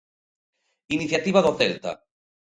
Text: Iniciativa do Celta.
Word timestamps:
Iniciativa 0.97 1.43
do 1.45 1.51
Celta. 1.59 1.91